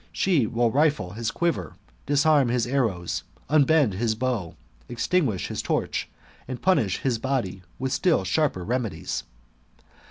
She 0.11 0.47
will 0.47 0.71
rifle 0.71 1.11
his 1.11 1.29
quiver, 1.29 1.75
disarm 2.07 2.47
his 2.49 2.65
arrows, 2.65 3.23
unbend 3.49 3.93
his 3.93 4.15
bow, 4.15 4.55
extinguish 4.89 5.45
his 5.45 5.61
torch, 5.61 6.09
and 6.47 6.59
punish 6.59 6.97
his 7.01 7.19
body 7.19 7.61
with 7.77 7.93
still 7.93 8.23
sharper 8.23 8.63
remedies. 8.65 9.25